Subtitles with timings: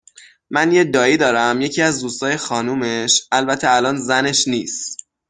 [0.49, 4.97] من یه دائی دارم یکی از دوستای خانومش، البته الان زنش نیس